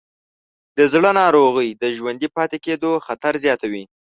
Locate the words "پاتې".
2.37-2.57